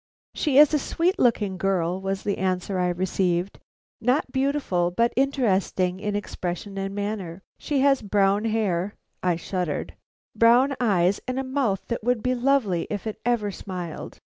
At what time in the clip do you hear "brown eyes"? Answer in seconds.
10.35-11.19